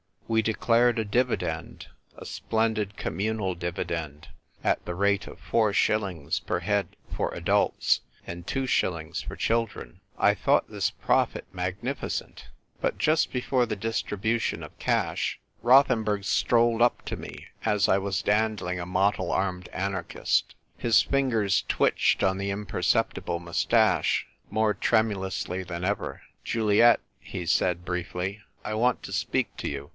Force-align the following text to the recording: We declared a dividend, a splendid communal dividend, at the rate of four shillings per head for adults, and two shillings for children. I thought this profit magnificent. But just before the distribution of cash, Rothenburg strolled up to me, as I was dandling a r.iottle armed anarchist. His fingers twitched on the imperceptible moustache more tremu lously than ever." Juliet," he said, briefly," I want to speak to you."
We 0.27 0.41
declared 0.41 0.97
a 0.97 1.03
dividend, 1.03 1.87
a 2.15 2.25
splendid 2.25 2.95
communal 2.95 3.53
dividend, 3.53 4.29
at 4.63 4.83
the 4.85 4.95
rate 4.95 5.27
of 5.27 5.41
four 5.41 5.73
shillings 5.73 6.39
per 6.39 6.59
head 6.61 6.95
for 7.13 7.33
adults, 7.33 7.99
and 8.25 8.47
two 8.47 8.65
shillings 8.65 9.21
for 9.21 9.35
children. 9.35 9.99
I 10.17 10.33
thought 10.33 10.69
this 10.71 10.89
profit 10.89 11.45
magnificent. 11.51 12.47
But 12.79 12.97
just 12.97 13.33
before 13.33 13.65
the 13.65 13.75
distribution 13.75 14.63
of 14.63 14.79
cash, 14.79 15.37
Rothenburg 15.61 16.23
strolled 16.23 16.81
up 16.81 17.03
to 17.05 17.17
me, 17.17 17.47
as 17.65 17.89
I 17.89 17.97
was 17.97 18.23
dandling 18.23 18.79
a 18.79 18.85
r.iottle 18.89 19.31
armed 19.35 19.67
anarchist. 19.67 20.55
His 20.77 21.01
fingers 21.01 21.65
twitched 21.67 22.23
on 22.23 22.37
the 22.37 22.51
imperceptible 22.51 23.39
moustache 23.39 24.25
more 24.49 24.73
tremu 24.73 25.17
lously 25.17 25.67
than 25.67 25.83
ever." 25.83 26.21
Juliet," 26.45 27.01
he 27.19 27.45
said, 27.45 27.83
briefly," 27.85 28.41
I 28.65 28.73
want 28.75 29.03
to 29.03 29.11
speak 29.13 29.55
to 29.57 29.67
you." 29.69 29.89